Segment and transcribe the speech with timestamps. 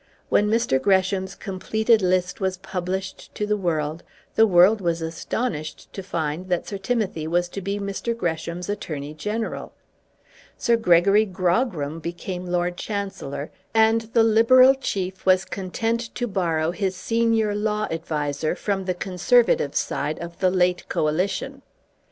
[0.29, 0.81] When Mr.
[0.81, 4.01] Gresham's completed list was published to the world,
[4.33, 8.17] the world was astonished to find that Sir Timothy was to be Mr.
[8.17, 9.73] Gresham's Attorney General.
[10.57, 16.95] Sir Gregory Grogram became Lord Chancellor, and the Liberal chief was content to borrow his
[16.95, 21.61] senior law adviser from the Conservative side of the late Coalition.